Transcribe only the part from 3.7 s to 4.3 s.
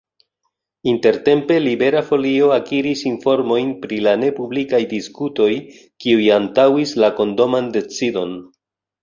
pri la